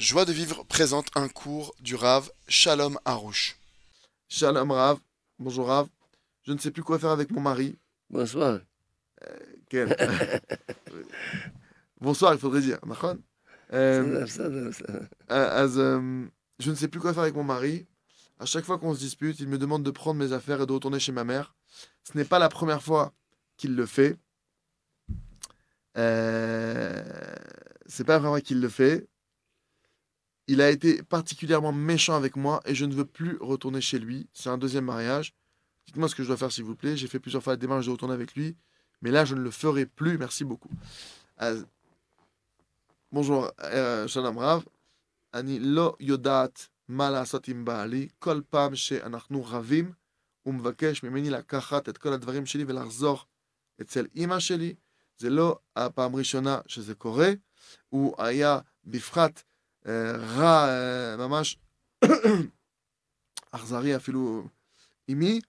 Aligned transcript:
Joie 0.00 0.24
de 0.24 0.32
vivre 0.32 0.64
présente 0.64 1.08
un 1.14 1.28
cours 1.28 1.74
du 1.78 1.94
Rav 1.94 2.32
Shalom 2.48 2.98
Harouche. 3.04 3.58
Shalom 4.30 4.70
Rav, 4.70 4.98
bonjour 5.38 5.66
Rav. 5.66 5.88
Je 6.44 6.54
ne 6.54 6.58
sais 6.58 6.70
plus 6.70 6.82
quoi 6.82 6.98
faire 6.98 7.10
avec 7.10 7.30
mon 7.30 7.42
mari. 7.42 7.76
Bonsoir. 8.08 8.60
Euh, 9.22 9.36
quel... 9.68 9.94
Bonsoir, 12.00 12.32
il 12.32 12.40
faudrait 12.40 12.62
dire. 12.62 12.78
Je 13.74 14.24
ne 16.70 16.74
sais 16.74 16.88
plus 16.88 16.98
quoi 16.98 17.12
faire 17.12 17.24
avec 17.24 17.34
mon 17.34 17.44
mari. 17.44 17.86
À 18.38 18.46
chaque 18.46 18.64
fois 18.64 18.78
qu'on 18.78 18.94
se 18.94 19.00
dispute, 19.00 19.38
il 19.38 19.48
me 19.48 19.58
demande 19.58 19.82
de 19.82 19.90
prendre 19.90 20.18
mes 20.18 20.32
affaires 20.32 20.62
et 20.62 20.66
de 20.66 20.72
retourner 20.72 20.98
chez 20.98 21.12
ma 21.12 21.24
mère. 21.24 21.54
Ce 22.04 22.16
n'est 22.16 22.24
pas 22.24 22.38
la 22.38 22.48
première 22.48 22.82
fois 22.82 23.12
qu'il 23.58 23.76
le 23.76 23.84
fait. 23.84 24.16
Euh, 25.98 27.02
c'est 27.84 28.04
pas 28.04 28.18
vraiment 28.18 28.40
qu'il 28.40 28.62
le 28.62 28.70
fait. 28.70 29.09
Il 30.49 30.61
a 30.61 30.69
été 30.69 31.01
particulièrement 31.03 31.71
méchant 31.71 32.15
avec 32.15 32.35
moi 32.35 32.61
et 32.65 32.75
je 32.75 32.85
ne 32.85 32.93
veux 32.93 33.05
plus 33.05 33.37
retourner 33.41 33.81
chez 33.81 33.99
lui. 33.99 34.27
C'est 34.33 34.49
un 34.49 34.57
deuxième 34.57 34.85
mariage. 34.85 35.33
Dites-moi 35.87 36.07
ce 36.09 36.15
que 36.15 36.23
je 36.23 36.27
dois 36.27 36.37
faire, 36.37 36.51
s'il 36.51 36.63
vous 36.63 36.75
plaît. 36.75 36.95
J'ai 36.97 37.07
fait 37.07 37.19
plusieurs 37.19 37.43
fois 37.43 37.53
la 37.53 37.57
démarche 37.57 37.85
de 37.87 37.91
retourner 37.91 38.13
avec 38.13 38.35
lui, 38.35 38.55
mais 39.01 39.11
là, 39.11 39.25
je 39.25 39.35
ne 39.35 39.41
le 39.41 39.51
ferai 39.51 39.85
plus. 39.85 40.17
Merci 40.17 40.43
beaucoup. 40.43 40.69
Az- 41.37 41.65
Bonjour, 43.11 43.51
euh, 43.63 44.07
Shalom 44.07 44.37
Rav. 44.37 44.63
אני 45.33 45.59
לא 45.59 45.95
יודעת 45.99 46.67
מה 46.87 47.09
לעשות 47.09 47.47
עם 47.47 47.65
בעלי. 47.65 48.07
כל 48.19 48.41
פעם 48.49 48.75
שאנחנו 48.75 49.43
רבים, 49.43 49.91
הוא 50.43 50.53
מבקש 50.53 51.03
ממני 51.03 51.29
לקחת 51.29 51.89
את 51.89 51.97
כל 51.97 52.13
הדברים 52.13 52.45
שלי 52.45 52.63
ולחזור 52.67 53.25
אצל 53.81 54.05
אימא 54.15 54.39
שלי. 54.39 54.73
זה 55.17 55.29
לא 55.29 55.59
הפעם 55.75 56.15
הראשונה 56.15 56.59
שזה 56.67 56.95
קורה. 56.95 57.29
הוא 57.89 58.15
היה 58.23 58.59
בפחת 58.85 59.31
אה, 59.39 59.48
רע, 59.86 60.68
אה, 60.68 61.16
ממש 61.16 61.58
אכזרי 63.50 63.96
אפילו 63.96 64.48
עימי. 65.06 65.40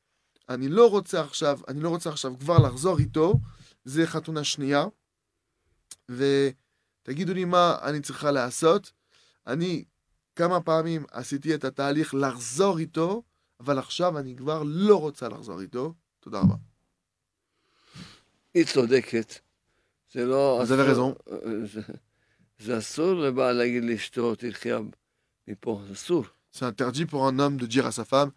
אני 0.49 0.67
לא 0.67 0.89
רוצה 0.89 1.21
עכשיו, 1.21 1.59
אני 1.67 1.79
לא 1.79 1.89
רוצה 1.89 2.09
עכשיו 2.09 2.39
כבר 2.39 2.57
לחזור 2.57 2.99
איתו. 2.99 3.33
זה 3.85 4.07
חתונה 4.07 4.43
שנייה. 4.43 4.85
ותגידו 6.09 7.33
לי 7.33 7.45
מה 7.45 7.77
אני 7.81 8.01
צריכה 8.01 8.31
לעשות. 8.31 8.91
אני 9.47 9.83
כמה 10.35 10.61
פעמים 10.61 11.05
עשיתי 11.11 11.55
את 11.55 11.63
התהליך 11.63 12.13
לחזור 12.13 12.77
איתו, 12.77 13.23
אבל 13.59 13.79
עכשיו 13.79 14.19
אני 14.19 14.35
כבר 14.35 14.63
לא 14.65 14.99
רוצה 14.99 15.29
לחזור 15.29 15.61
איתו. 15.61 15.93
תודה 16.19 16.39
רבה. 16.39 16.55
היא 18.53 18.65
צודקת. 18.65 19.33
זה 20.13 20.25
לא... 20.25 20.59
אז 20.61 20.71
avez 20.71 20.91
אסור- 20.91 21.15
זה- 22.60 22.66
זה 22.66 22.78
אסור 22.78 23.14
לבעל 23.14 23.56
להגיד 23.56 23.84
לאשתו, 23.84 24.34
תלכי 24.34 24.68
מפה, 25.48 25.80
זה 25.86 25.92
אסור. 25.92 26.24
C'est 26.54 26.64
interdit 26.64 27.04
pour 27.06 27.26
un 27.26 27.38
homme 27.38 27.56
de 27.58 27.66
dire 27.66 27.86
à 27.86 27.92
sa 27.92 28.04
femme 28.04 28.30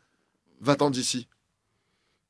Va-t'en 0.61 0.89
d'ici. 0.91 1.25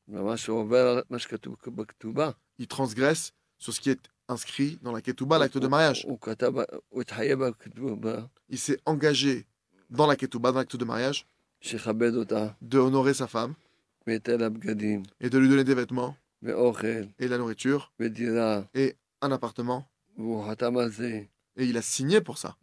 ממש 0.08 0.48
הוא 0.48 0.60
עובר 0.60 0.88
על 0.88 1.02
מה 1.10 1.20
שכתוב 1.20 1.56
בכתובה. 1.76 2.32
Il 2.62 2.68
transgresse 2.68 3.32
sur 3.60 3.74
ce 3.74 3.80
qui 3.82 3.90
est 3.90 4.10
inscrit 4.30 4.78
dans 4.84 4.92
la 4.92 5.02
ketouba, 5.02 5.38
l'acte 5.40 5.58
de 5.58 5.68
mariage. 5.68 6.04
הוא 6.06 6.18
כתב, 6.22 6.52
הוא 6.90 7.02
התחייב 7.02 7.40
בכתובה 7.44 8.26
Il 8.52 8.58
s'est 8.58 8.80
engagé 8.86 9.46
dans 9.90 10.08
la 10.08 10.16
ketouba, 10.16 10.52
dans 10.52 10.60
l'acte 10.60 10.76
de 10.76 10.86
mariage, 10.86 11.26
שיכבד 11.62 12.16
אותה, 12.16 12.48
de 12.62 12.78
honorer 12.78 13.14
sa 13.14 13.28
femme 13.28 13.54
וייתן 14.08 14.40
לה 14.40 14.50
בגדים, 14.50 15.04
et 15.22 15.30
de 15.30 15.38
lui 15.38 15.50
donner 15.50 15.64
des 15.64 15.76
vêtements 15.76 16.16
ואוכל, 16.44 17.04
et 17.20 17.26
de 17.26 17.30
la 17.30 17.38
nourriture 17.38 17.92
ודירה, 18.00 18.64
et 18.76 18.96
un 19.22 19.32
appartement. 19.32 19.86
Et 21.57 21.67
il 21.67 21.77
a 21.77 21.83
signé 21.83 22.21
pour 22.21 22.39
ça. 22.39 22.57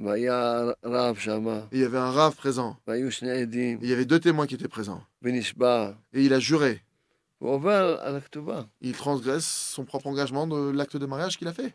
Il 1.71 1.79
y 1.79 1.83
avait 1.83 1.97
un 1.97 2.11
Rav 2.11 2.35
présent. 2.35 2.77
Il 3.81 3.89
y 3.89 3.93
avait 3.93 4.05
deux 4.05 4.19
témoins 4.19 4.47
qui 4.47 4.55
étaient 4.55 4.67
présents. 4.67 5.01
Et 6.13 6.25
il 6.25 6.33
a 6.33 6.39
juré. 6.39 6.81
Il 8.81 8.93
transgresse 8.93 9.45
son 9.45 9.85
propre 9.85 10.07
engagement 10.07 10.45
de 10.45 10.71
l'acte 10.71 10.97
de 10.97 11.05
mariage 11.05 11.37
qu'il 11.37 11.47
a 11.47 11.53
fait. 11.53 11.73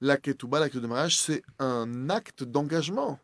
L'acte 0.00 0.30
de 0.76 0.86
mariage, 0.86 1.18
c'est 1.18 1.42
un 1.58 2.10
acte 2.10 2.44
d'engagement. 2.44 3.18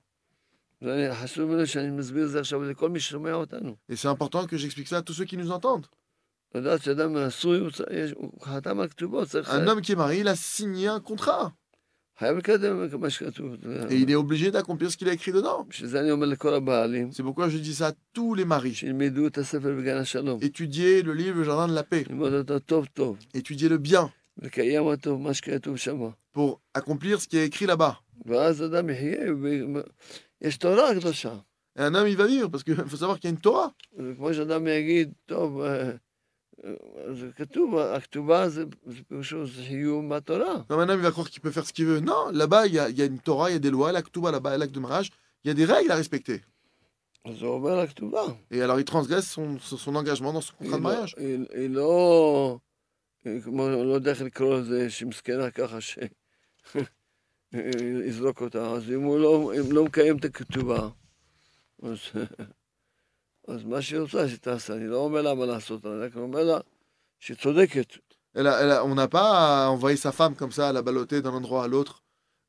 Et 3.89 3.97
c'est 3.97 4.09
important 4.09 4.47
que 4.47 4.57
j'explique 4.57 4.89
ça 4.89 4.97
à 4.99 5.03
tous 5.03 5.13
ceux 5.13 5.25
qui 5.25 5.37
nous 5.37 5.51
entendent. 5.51 5.87
Un 9.51 9.67
homme 9.67 9.81
qui 9.81 9.93
est 9.93 9.97
marié, 9.97 10.21
il 10.21 10.29
a 10.29 10.37
signé 10.37 10.87
un 10.89 11.01
contrat. 11.01 11.53
Et 13.91 13.97
il 13.97 14.09
est 14.09 14.15
obligé 14.15 14.53
d'accomplir 14.53 14.89
ce 14.89 14.97
qu'il 14.97 15.09
a 15.09 15.13
écrit 15.13 15.33
dedans. 15.33 15.67
C'est 17.13 17.23
pourquoi 17.25 17.49
je 17.49 17.59
dis 17.59 17.75
ça 17.75 17.89
à 17.89 17.93
tous 18.13 18.35
les 18.35 18.45
maris. 18.45 18.81
Étudiez 20.41 21.03
le 21.03 21.13
livre 21.13 21.39
le 21.39 21.45
Jardin 21.45 21.67
de 21.67 21.75
la 21.75 21.83
paix. 21.83 22.05
Étudiez 23.35 23.69
le 23.69 23.79
bien. 23.79 24.13
Pour 26.33 26.61
accomplir 26.73 27.21
ce 27.21 27.27
qui 27.27 27.37
est 27.37 27.47
écrit 27.47 27.67
là-bas. 27.67 28.01
Et 31.77 31.83
un 31.83 31.95
homme, 31.97 32.07
il 32.07 32.17
va 32.17 32.27
vivre, 32.27 32.49
parce 32.49 32.63
qu'il 32.63 32.77
faut 32.87 32.97
savoir 32.97 33.19
qu'il 33.19 33.29
y 33.29 33.33
a 33.33 33.35
une 33.35 33.41
Torah. 33.41 33.75
Non, 40.71 40.77
maintenant, 40.77 40.95
il 40.95 41.01
va 41.01 41.11
croire 41.11 41.29
qu'il 41.29 41.41
peut 41.41 41.51
faire 41.51 41.67
ce 41.67 41.73
qu'il 41.73 41.87
veut. 41.87 42.01
Non, 42.01 42.31
là-bas, 42.33 42.67
il 42.67 42.75
y, 42.75 42.79
a, 42.79 43.05
une 43.05 43.19
Torah, 43.19 43.51
il 43.51 43.55
y 43.55 43.57
a 43.57 43.59
des 43.59 43.71
lois, 43.71 43.93
l'acte 43.93 44.15
de 44.15 44.81
mariage, 44.81 45.11
il 45.45 45.49
y 45.49 45.51
a 45.51 45.55
des 45.55 45.65
règles 45.65 45.91
à 45.91 45.97
respecter. 45.97 46.43
Et 48.51 48.61
alors, 48.61 48.79
il 48.79 48.85
transgresse 48.85 49.27
son, 49.27 49.97
engagement 49.97 50.33
dans 50.33 50.41
son 50.41 50.55
contrat 50.55 50.77
de 50.77 50.83
mariage. 50.83 51.17
Il 51.19 51.79
אז 63.48 63.62
אם 63.62 63.70
הוא 63.70 63.72
לא, 63.72 63.78
אם 63.78 63.78
לא 63.78 63.78
מקיים 63.78 63.78
את 63.78 63.78
הכתובה, 63.78 63.78
אז, 63.78 63.78
אז 63.78 63.78
מה 63.78 63.82
שהיא 63.82 64.00
רוצה 64.00 64.30
שתעשה, 64.30 64.74
אני 64.74 64.88
לא 64.88 64.98
אומר 64.98 65.22
לה 65.22 65.34
מה 65.36 65.46
לעשות, 65.46 65.86
אני 65.86 65.96
רק 66.06 66.16
אומר 66.16 66.44
לה 66.44 66.60
שהיא 67.20 67.38
צודקת. 67.38 67.98
Elle 68.36 68.48
a- 68.48 68.60
elle 68.62 68.72
a- 68.72 68.84
on 68.86 68.94
n'a 68.96 69.08
pas 69.08 69.30
à 69.66 69.70
envoyer 69.70 69.98
sa 69.98 70.12
femme 70.12 70.36
comme 70.36 70.52
ça, 70.52 70.70
à 70.70 70.74
la 70.74 70.84
balloter 70.84 71.22
d'un 71.24 71.34
endroit 71.34 71.64
à 71.64 71.68
l'autre. 71.68 72.04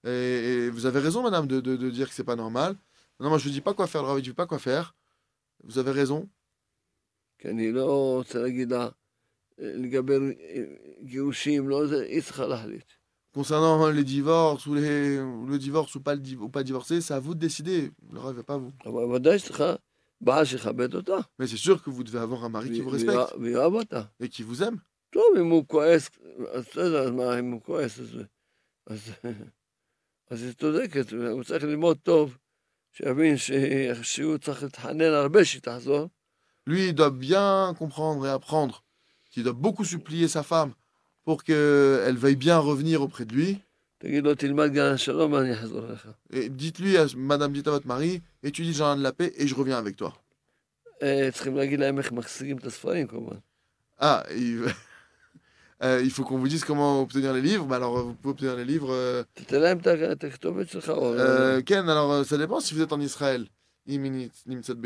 Et, 0.04 0.10
et 0.10 0.70
vous 0.70 0.84
avez 0.86 1.00
raison, 1.00 1.22
madame, 1.22 1.46
de, 1.46 1.58
de- 1.60 1.76
de 1.76 1.88
dire 1.90 2.08
que 2.08 2.14
c'est 2.14 2.28
pas 2.32 2.36
normal. 2.36 2.76
Non, 3.18 3.28
moi, 3.30 3.38
je 3.38 3.48
ne 3.48 3.54
dis 3.54 3.62
pas 3.62 3.72
quoi 3.74 3.86
faire. 3.86 4.02
Le 4.02 4.08
rabbin 4.08 4.20
ne 4.20 4.24
dit 4.24 4.34
pas 4.34 4.46
quoi 4.46 4.58
faire. 4.58 4.94
Vous 5.64 5.78
avez 5.78 5.92
raison. 5.92 6.28
כי 7.38 7.48
אני 7.48 7.72
לא 7.72 8.16
רוצה 8.18 8.38
להגיד 8.38 8.72
לה, 8.72 8.88
לגבי 9.58 10.14
גירושים, 11.02 11.68
לא 11.68 11.86
זה, 11.86 12.04
היא 12.04 12.22
צריכה 12.22 12.46
להחליט. 12.46 12.84
Concernant 13.32 13.88
les 13.90 14.04
divorces 14.04 14.66
ou 14.66 14.74
les, 14.74 15.16
le 15.52 15.56
divorce 15.58 15.94
ou 15.94 16.00
pas, 16.00 16.14
le 16.14 16.20
div- 16.20 16.40
ou 16.42 16.48
pas 16.48 16.62
divorcer, 16.64 17.00
c'est 17.00 17.14
à 17.14 17.20
vous 17.20 17.34
de 17.34 17.38
décider. 17.38 17.90
Le 18.12 18.18
rabbin 18.18 18.32
ne 18.32 18.36
va 18.36 18.42
pas 18.42 18.58
vous. 18.58 18.72
אבל 20.24 20.32
ודאי 20.32 20.46
שצריכה 20.46 20.72
בעל 20.72 20.84
שיכבד 20.84 20.94
אותה, 20.94 21.16
Mais 21.40 21.46
c'est 21.46 21.56
sûr 21.56 21.82
que 21.82 21.90
vous 21.90 22.04
devez 22.04 22.18
avoir 22.18 22.44
un 22.44 22.48
mari 22.50 22.70
qui 22.70 22.80
vous 22.80 22.90
respecte 22.90 23.34
ויאהב- 23.34 23.40
ויאהב 23.40 23.72
אותה. 23.74 24.02
et 24.22 24.28
qui 24.28 24.42
vous 24.42 24.62
aime. 24.62 24.76
טוב, 25.10 25.36
אם 25.40 25.50
הוא 25.50 25.64
כועס, 25.68 26.10
אז 26.52 26.64
בסדר, 26.70 26.98
אז 27.02 27.10
מה, 27.10 27.38
אם 27.38 27.50
הוא 27.50 27.62
כועס, 27.62 27.98
אז... 28.00 28.08
אז, 28.86 29.00
אז 30.30 30.42
היא 30.42 30.52
צודקת, 30.52 31.12
הוא 31.12 31.44
צריך 31.44 31.64
ללמוד 31.64 31.98
טוב, 32.02 32.36
שיבין 32.92 33.36
ש, 33.36 33.50
שהוא 34.02 34.38
צריך 34.38 34.62
להתחנן 34.62 35.12
הרבה 35.12 35.44
שהיא 35.44 35.62
תחזור, 35.62 36.08
Lui, 36.68 36.88
il 36.90 36.94
doit 36.94 37.10
bien 37.10 37.74
comprendre 37.78 38.26
et 38.26 38.30
apprendre 38.30 38.84
qu'il 39.30 39.42
doit 39.44 39.54
beaucoup 39.54 39.84
supplier 39.84 40.28
sa 40.28 40.42
femme 40.42 40.72
pour 41.24 41.42
qu'elle 41.42 42.16
veuille 42.16 42.36
bien 42.36 42.58
revenir 42.58 43.00
auprès 43.02 43.24
de 43.24 43.34
lui. 43.34 43.58
Dites-lui 46.49 46.97
à 46.97 47.05
Madame, 47.17 47.53
dites 47.53 47.67
à 47.67 47.71
votre 47.71 47.87
mari, 47.87 48.21
étudie 48.43 48.69
le 48.69 48.75
jardin 48.75 48.97
de 48.97 49.03
la 49.03 49.11
paix 49.11 49.33
et 49.37 49.47
je 49.47 49.55
reviens 49.55 49.77
avec 49.77 49.95
toi. 49.95 50.13
Ah, 53.99 54.23
il... 54.35 54.63
euh, 55.83 56.01
il 56.03 56.11
faut 56.11 56.23
qu'on 56.23 56.37
vous 56.37 56.47
dise 56.47 56.63
comment 56.63 57.01
obtenir 57.01 57.33
les 57.33 57.41
livres. 57.41 57.65
Bah, 57.65 57.77
alors, 57.77 57.97
euh, 57.97 58.03
vous 58.03 58.13
pouvez 58.13 58.31
obtenir 58.31 58.55
les 58.55 58.65
livres. 58.65 58.91
Euh... 58.91 59.23
Euh, 61.03 61.57
euh, 61.57 61.61
Ken, 61.61 61.87
alors 61.89 62.11
euh, 62.11 62.23
ça 62.23 62.37
dépend 62.37 62.59
si 62.59 62.73
vous 62.73 62.81
êtes 62.81 62.93
en 62.93 63.01
Israël. 63.01 63.47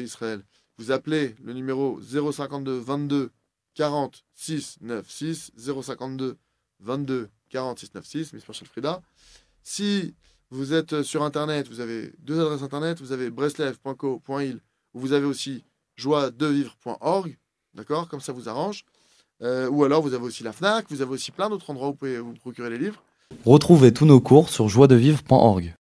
Israël. 0.04 0.42
Vous 0.78 0.92
appelez 0.92 1.36
le 1.44 1.54
numéro 1.54 2.00
052 2.02 2.80
22 2.80 3.32
40 3.76 4.24
6 4.34 4.78
9 4.82 5.10
6 5.10 5.52
052 5.58 6.38
22 6.80 7.30
40 7.50 7.80
6 7.80 7.94
9 7.96 8.06
6, 8.06 8.34
Miss 8.34 8.48
Marshall 8.48 8.68
Frida. 8.68 9.02
Si 9.64 10.14
vous 10.52 10.74
êtes 10.74 11.04
sur 11.04 11.24
Internet, 11.24 11.68
vous 11.68 11.80
avez 11.80 12.14
deux 12.20 12.40
adresses 12.40 12.64
Internet. 12.64 13.00
Vous 13.02 13.12
avez 13.12 13.30
breslev.co.il 13.30 14.60
ou 14.94 15.00
vous 15.00 15.14
avez 15.14 15.26
aussi 15.26 15.64
joiedevivre.org. 15.96 17.38
D'accord 17.74 18.08
Comme 18.08 18.22
ça 18.22 18.34
vous 18.34 18.50
arrange. 18.50 18.86
Euh, 19.42 19.70
ou 19.70 19.84
alors 19.84 20.02
vous 20.02 20.14
avez 20.14 20.24
aussi 20.24 20.44
la 20.44 20.52
FNAC, 20.52 20.86
vous 20.90 21.02
avez 21.02 21.12
aussi 21.12 21.32
plein 21.32 21.50
d'autres 21.50 21.70
endroits 21.70 21.88
où 21.88 21.92
vous 21.92 21.98
pouvez 21.98 22.20
vous 22.20 22.34
procurer 22.34 22.70
les 22.70 22.78
livres. 22.78 23.02
Retrouvez 23.46 23.94
tous 23.94 24.06
nos 24.06 24.20
cours 24.20 24.50
sur 24.50 24.68
joiedevivre.org. 24.68 25.76